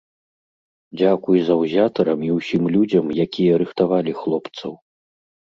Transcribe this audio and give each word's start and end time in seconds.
Дзякуй 1.01 1.39
заўзятарам 1.49 2.19
і 2.29 2.31
ўсім 2.39 2.63
людзям, 2.77 3.05
якія 3.27 3.61
рыхтавалі 3.65 4.17
хлопцаў. 4.25 4.71